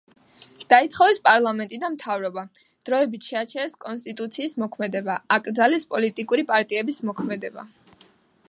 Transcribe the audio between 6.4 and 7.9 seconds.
პარტიების მოქმედება.